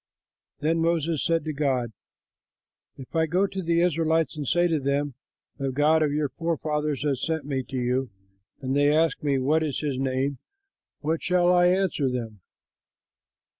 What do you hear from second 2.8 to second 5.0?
"If I go to the Israelites and say to